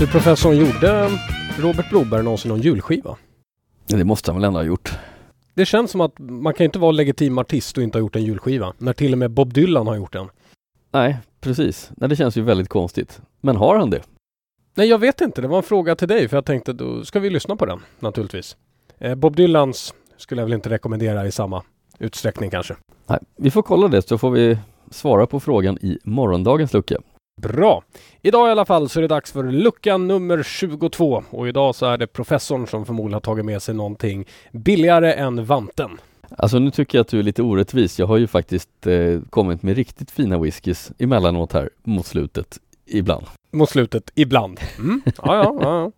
Du 0.00 0.06
professorn, 0.06 0.56
gjorde 0.56 1.08
Robert 1.58 1.90
Broberg 1.90 2.22
någonsin 2.22 2.48
någon 2.48 2.60
julskiva? 2.60 3.16
Det 3.86 4.04
måste 4.04 4.30
han 4.30 4.40
väl 4.40 4.44
ändå 4.44 4.58
ha 4.58 4.64
gjort. 4.64 4.98
Det 5.54 5.66
känns 5.66 5.90
som 5.90 6.00
att 6.00 6.18
man 6.18 6.54
kan 6.54 6.64
inte 6.64 6.78
vara 6.78 6.92
legitim 6.92 7.38
artist 7.38 7.76
och 7.76 7.82
inte 7.82 7.98
ha 7.98 8.00
gjort 8.00 8.16
en 8.16 8.24
julskiva. 8.24 8.72
När 8.78 8.92
till 8.92 9.12
och 9.12 9.18
med 9.18 9.30
Bob 9.30 9.52
Dylan 9.52 9.86
har 9.86 9.96
gjort 9.96 10.14
en. 10.14 10.28
Nej, 10.90 11.18
precis. 11.40 11.90
Nej, 11.96 12.08
det 12.08 12.16
känns 12.16 12.36
ju 12.36 12.42
väldigt 12.42 12.68
konstigt. 12.68 13.20
Men 13.40 13.56
har 13.56 13.76
han 13.76 13.90
det? 13.90 14.02
Nej, 14.74 14.88
jag 14.88 14.98
vet 14.98 15.20
inte. 15.20 15.40
Det 15.40 15.48
var 15.48 15.56
en 15.56 15.62
fråga 15.62 15.96
till 15.96 16.08
dig 16.08 16.28
för 16.28 16.36
jag 16.36 16.44
tänkte 16.44 16.72
då 16.72 17.04
ska 17.04 17.20
vi 17.20 17.30
lyssna 17.30 17.56
på 17.56 17.66
den 17.66 17.80
naturligtvis. 17.98 18.56
Eh, 18.98 19.14
Bob 19.14 19.36
Dylans 19.36 19.94
skulle 20.16 20.40
jag 20.40 20.46
väl 20.46 20.54
inte 20.54 20.70
rekommendera 20.70 21.26
i 21.26 21.32
samma 21.32 21.62
utsträckning 21.98 22.50
kanske. 22.50 22.76
Nej, 23.06 23.18
vi 23.36 23.50
får 23.50 23.62
kolla 23.62 23.88
det 23.88 24.08
så 24.08 24.18
får 24.18 24.30
vi 24.30 24.58
svara 24.90 25.26
på 25.26 25.40
frågan 25.40 25.78
i 25.78 25.98
morgondagens 26.04 26.72
lucka. 26.72 26.96
Bra! 27.42 27.82
Idag 28.22 28.48
i 28.48 28.50
alla 28.50 28.64
fall 28.64 28.88
så 28.88 29.00
är 29.00 29.02
det 29.02 29.08
dags 29.08 29.32
för 29.32 29.44
lucka 29.44 29.96
nummer 29.96 30.42
22 30.42 31.24
och 31.30 31.48
idag 31.48 31.74
så 31.74 31.86
är 31.86 31.98
det 31.98 32.06
professorn 32.06 32.66
som 32.66 32.86
förmodligen 32.86 33.12
har 33.12 33.20
tagit 33.20 33.44
med 33.44 33.62
sig 33.62 33.74
någonting 33.74 34.26
billigare 34.52 35.12
än 35.12 35.44
vanten. 35.44 35.90
Alltså 36.38 36.58
nu 36.58 36.70
tycker 36.70 36.98
jag 36.98 37.04
att 37.04 37.08
du 37.08 37.18
är 37.18 37.22
lite 37.22 37.42
orättvis. 37.42 37.98
Jag 37.98 38.06
har 38.06 38.16
ju 38.16 38.26
faktiskt 38.26 38.86
eh, 38.86 39.20
kommit 39.30 39.62
med 39.62 39.76
riktigt 39.76 40.10
fina 40.10 40.38
whiskys 40.38 40.92
emellanåt 40.98 41.52
här 41.52 41.70
mot 41.82 42.06
slutet, 42.06 42.58
ibland. 42.86 43.26
Mot 43.52 43.70
slutet, 43.70 44.10
ibland. 44.14 44.60
Mm. 44.78 45.02
Ja, 45.04 45.12
ja, 45.22 45.56
ja. 45.60 45.92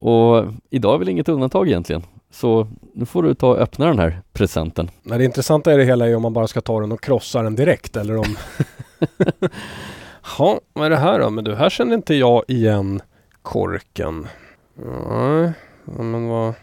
Och 0.08 0.52
idag 0.70 0.94
är 0.94 0.98
väl 0.98 1.08
inget 1.08 1.28
undantag 1.28 1.68
egentligen. 1.68 2.02
Så 2.30 2.68
nu 2.94 3.06
får 3.06 3.22
du 3.22 3.34
ta 3.34 3.48
och 3.48 3.58
öppna 3.58 3.86
den 3.86 3.98
här 3.98 4.22
presenten. 4.32 4.90
Nej, 5.02 5.18
det 5.18 5.24
intressanta 5.24 5.74
i 5.74 5.76
det 5.76 5.84
hela 5.84 6.08
är 6.08 6.16
om 6.16 6.22
man 6.22 6.32
bara 6.32 6.46
ska 6.46 6.60
ta 6.60 6.80
den 6.80 6.92
och 6.92 7.00
krossa 7.00 7.42
den 7.42 7.56
direkt 7.56 7.96
eller 7.96 8.16
om... 8.16 8.36
Ja, 10.38 10.60
vad 10.72 10.86
är 10.86 10.90
det 10.90 10.96
här 10.96 11.18
då? 11.18 11.30
Men 11.30 11.44
du, 11.44 11.54
här 11.54 11.70
känner 11.70 11.94
inte 11.94 12.14
jag 12.14 12.44
igen 12.48 13.00
korken. 13.42 14.26
Nej, 15.10 15.52
men 15.84 16.26
vad... 16.28 16.54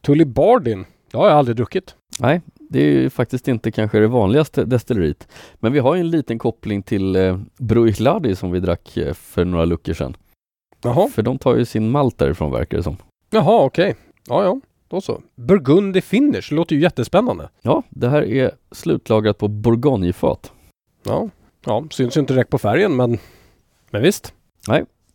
Tully 0.00 0.24
Bardin. 0.24 0.84
Det 1.10 1.16
har 1.18 1.28
jag 1.28 1.38
aldrig 1.38 1.56
druckit. 1.56 1.94
Nej, 2.20 2.40
det 2.58 2.78
är 2.80 2.86
ju 2.86 3.10
faktiskt 3.10 3.48
inte 3.48 3.70
kanske 3.70 3.98
det 3.98 4.06
vanligaste 4.06 4.64
destilleriet. 4.64 5.28
Men 5.54 5.72
vi 5.72 5.78
har 5.78 5.94
ju 5.94 6.00
en 6.00 6.10
liten 6.10 6.38
koppling 6.38 6.82
till 6.82 7.16
eh, 7.16 7.38
Bruichladi 7.58 8.36
som 8.36 8.50
vi 8.50 8.60
drack 8.60 8.96
eh, 8.96 9.14
för 9.14 9.44
några 9.44 9.64
luckor 9.64 9.92
sedan. 9.92 10.16
Jaha, 10.82 11.08
För 11.08 11.22
de 11.22 11.38
tar 11.38 11.56
ju 11.56 11.64
sin 11.64 11.90
malt 11.90 12.18
därifrån 12.18 12.52
verkar 12.52 12.76
det 12.76 12.82
som. 12.82 12.96
jaha 13.30 13.64
okej. 13.64 13.94
Ja, 14.28 14.44
ja. 14.44 14.60
Då 14.88 15.00
så. 15.00 15.20
Burgundy 15.34 16.00
Finish. 16.00 16.52
Låter 16.52 16.76
ju 16.76 16.82
jättespännande. 16.82 17.48
Ja, 17.62 17.82
det 17.90 18.08
här 18.08 18.22
är 18.22 18.50
slutlagrat 18.72 19.38
på 19.38 19.48
bourgognefat. 19.48 20.52
Ja, 21.04 21.28
ja. 21.66 21.84
Syns 21.90 22.16
ju 22.16 22.20
inte 22.20 22.32
direkt 22.32 22.50
på 22.50 22.58
färgen 22.58 22.96
men... 22.96 23.18
Men 23.90 24.02
visst. 24.02 24.32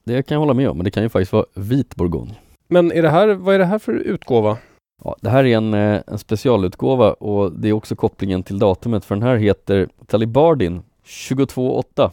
Det 0.04 0.24
kan 0.24 0.36
jag 0.36 0.40
hålla 0.40 0.54
med 0.54 0.70
om, 0.70 0.78
men 0.78 0.84
det 0.84 0.92
kan 0.92 1.04
ju 1.04 1.10
faktiskt 1.10 1.34
vara 1.34 1.46
vit 1.54 1.96
bourgogne. 1.96 2.36
Men 2.68 2.92
är 2.92 3.02
det 3.02 3.10
här, 3.10 3.28
vad 3.28 3.56
är 3.56 3.60
det 3.60 3.66
här 3.66 3.80
för 3.80 3.94
utgåva? 3.94 4.58
Ja, 5.04 5.16
det 5.22 5.30
här 5.30 5.46
är 5.46 5.58
en, 5.58 5.74
eh, 5.74 6.02
en 6.08 6.18
specialutgåva 6.18 7.14
och 7.14 7.52
det 7.52 7.70
är 7.70 7.74
också 7.74 7.96
kopplingen 7.96 8.44
till 8.44 8.60
datumet 8.60 9.06
för 9.06 9.16
den 9.16 9.24
här 9.24 9.36
heter 9.36 9.90
Talibardin 10.08 10.82
228. 11.28 12.12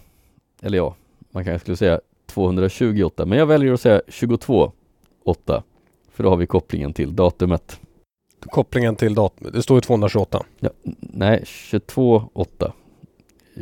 Eller 0.63 0.79
ja, 0.79 0.95
man 1.31 1.45
kanske 1.45 1.61
skulle 1.61 1.77
säga 1.77 2.01
228, 2.27 3.27
men 3.27 3.39
jag 3.39 3.47
väljer 3.47 3.73
att 3.73 3.81
säga 3.81 4.01
228. 4.11 5.63
För 6.13 6.23
då 6.23 6.31
har 6.31 6.37
vi 6.37 6.47
kopplingen 6.47 6.93
till 6.93 7.17
datumet. 7.17 7.81
Kopplingen 8.41 8.97
till 8.97 9.15
datum. 9.15 9.51
Det 9.53 9.63
står 9.63 9.77
ju 9.77 9.81
228. 9.81 10.43
Ja, 10.61 10.71
nej, 11.01 11.45
228. 11.87 12.73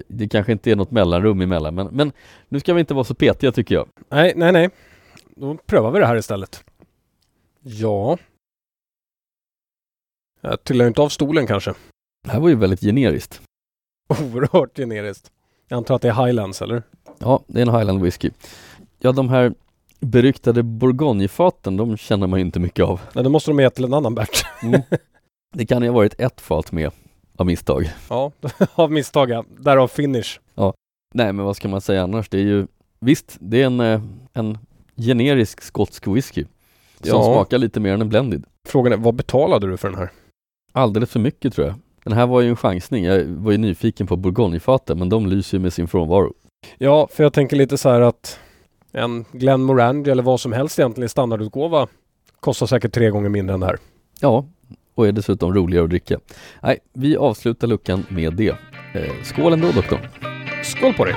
Det 0.08 0.28
kanske 0.28 0.52
inte 0.52 0.70
är 0.70 0.76
något 0.76 0.90
mellanrum 0.90 1.40
emellan, 1.40 1.74
men, 1.74 1.86
men 1.86 2.12
nu 2.48 2.60
ska 2.60 2.74
vi 2.74 2.80
inte 2.80 2.94
vara 2.94 3.04
så 3.04 3.14
petiga 3.14 3.52
tycker 3.52 3.74
jag. 3.74 3.88
Nej, 4.08 4.32
nej, 4.36 4.52
nej. 4.52 4.70
Då 5.36 5.56
prövar 5.66 5.90
vi 5.90 5.98
det 5.98 6.06
här 6.06 6.16
istället. 6.16 6.64
Ja. 7.62 8.18
Jag 10.40 10.64
trillar 10.64 10.86
inte 10.86 11.02
av 11.02 11.08
stolen 11.08 11.46
kanske. 11.46 11.74
Det 12.24 12.30
här 12.30 12.40
var 12.40 12.48
ju 12.48 12.54
väldigt 12.54 12.80
generiskt. 12.80 13.42
Oerhört 14.08 14.76
generiskt. 14.76 15.30
Jag 15.68 15.76
antar 15.76 15.94
att 15.94 16.02
det 16.02 16.08
är 16.08 16.26
Highlands 16.26 16.62
eller? 16.62 16.82
Ja, 17.18 17.42
det 17.46 17.62
är 17.62 17.66
en 17.66 17.74
Highland 17.74 18.02
whisky. 18.02 18.30
Ja, 18.98 19.12
de 19.12 19.28
här 19.28 19.54
beryktade 20.00 20.62
bourgognefaten, 20.62 21.76
de 21.76 21.96
känner 21.96 22.26
man 22.26 22.38
ju 22.38 22.44
inte 22.44 22.60
mycket 22.60 22.84
av. 22.84 23.00
Nej, 23.14 23.24
då 23.24 23.30
måste 23.30 23.50
de 23.50 23.60
ge 23.60 23.70
till 23.70 23.84
en 23.84 23.94
annan 23.94 24.14
batch. 24.14 24.42
Det 25.54 25.66
kan 25.66 25.82
ju 25.82 25.88
ha 25.88 25.94
varit 25.94 26.20
ett 26.20 26.40
fat 26.40 26.72
med 26.72 26.90
av 27.36 27.46
misstag. 27.46 27.90
Ja, 28.10 28.32
av 28.74 28.92
misstag 28.92 29.30
ja. 29.30 29.44
Därav 29.58 29.88
finish. 29.88 30.40
Nej, 31.16 31.32
men 31.32 31.44
vad 31.44 31.56
ska 31.56 31.68
man 31.68 31.80
säga 31.80 32.02
annars? 32.02 32.28
Det 32.28 32.38
är 32.38 32.42
ju 32.42 32.66
visst, 33.00 33.36
det 33.40 33.62
är 33.62 33.66
en, 33.66 33.80
eh, 33.80 34.00
en 34.32 34.58
generisk 34.96 35.60
skotsk 35.62 36.06
whisky 36.06 36.44
som 37.00 37.08
Ja. 37.08 37.24
smakar 37.24 37.58
lite 37.58 37.80
mer 37.80 37.92
än 37.94 38.00
en 38.00 38.08
blended. 38.08 38.44
Frågan 38.68 38.92
är, 38.92 38.96
vad 38.96 39.14
betalade 39.14 39.66
du 39.66 39.76
för 39.76 39.88
den 39.90 39.98
här? 39.98 40.10
Alldeles 40.72 41.10
för 41.10 41.20
mycket 41.20 41.54
tror 41.54 41.66
jag. 41.66 41.74
Den 42.04 42.12
här 42.12 42.26
var 42.26 42.40
ju 42.40 42.48
en 42.48 42.56
chansning. 42.56 43.04
Jag 43.04 43.24
var 43.24 43.52
ju 43.52 43.58
nyfiken 43.58 44.06
på 44.06 44.16
bourgognefaten, 44.16 44.98
men 44.98 45.08
de 45.08 45.26
lyser 45.26 45.58
ju 45.58 45.62
med 45.62 45.72
sin 45.72 45.88
frånvaro. 45.88 46.32
Ja, 46.78 47.08
för 47.12 47.22
jag 47.22 47.32
tänker 47.32 47.56
lite 47.56 47.78
så 47.78 47.88
här 47.88 48.00
att 48.00 48.38
en 48.92 49.24
Glen 49.32 49.62
Morangi 49.62 50.10
eller 50.10 50.22
vad 50.22 50.40
som 50.40 50.52
helst 50.52 50.78
egentligen 50.78 51.06
i 51.06 51.08
standardutgåva 51.08 51.88
kostar 52.40 52.66
säkert 52.66 52.94
tre 52.94 53.10
gånger 53.10 53.28
mindre 53.28 53.54
än 53.54 53.60
det 53.60 53.66
här. 53.66 53.78
Ja, 54.20 54.46
och 54.94 55.08
är 55.08 55.12
dessutom 55.12 55.54
roligare 55.54 55.84
att 55.84 55.90
dricka. 55.90 56.18
Nej, 56.62 56.78
vi 56.92 57.16
avslutar 57.16 57.66
luckan 57.68 58.06
med 58.08 58.34
det. 58.34 58.48
Eh, 58.94 59.22
skål 59.22 59.52
ändå 59.52 59.72
doktorn! 59.72 60.00
Skål 60.64 60.94
på 60.94 61.04
dig! 61.04 61.14